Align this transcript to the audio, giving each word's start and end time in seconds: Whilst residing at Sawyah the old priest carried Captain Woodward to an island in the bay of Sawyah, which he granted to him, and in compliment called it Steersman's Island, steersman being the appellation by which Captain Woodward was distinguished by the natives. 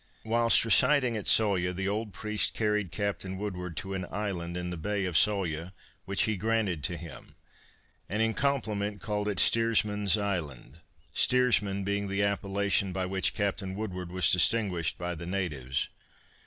Whilst 0.25 0.65
residing 0.65 1.15
at 1.15 1.27
Sawyah 1.27 1.73
the 1.75 1.87
old 1.87 2.11
priest 2.11 2.55
carried 2.55 2.91
Captain 2.91 3.37
Woodward 3.37 3.77
to 3.77 3.93
an 3.93 4.07
island 4.09 4.57
in 4.57 4.71
the 4.71 4.75
bay 4.75 5.05
of 5.05 5.13
Sawyah, 5.15 5.73
which 6.05 6.23
he 6.23 6.37
granted 6.37 6.83
to 6.85 6.97
him, 6.97 7.35
and 8.09 8.19
in 8.19 8.33
compliment 8.33 8.99
called 8.99 9.27
it 9.27 9.37
Steersman's 9.39 10.17
Island, 10.17 10.79
steersman 11.13 11.83
being 11.83 12.07
the 12.07 12.23
appellation 12.23 12.91
by 12.91 13.05
which 13.05 13.35
Captain 13.35 13.75
Woodward 13.75 14.11
was 14.11 14.31
distinguished 14.31 14.97
by 14.97 15.13
the 15.13 15.27
natives. 15.27 15.87